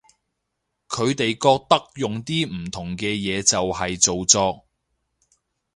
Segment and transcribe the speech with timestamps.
[0.87, 4.65] 佢哋覺得用啲唔同嘅嘢就係造作